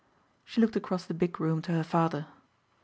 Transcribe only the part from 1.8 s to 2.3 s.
father.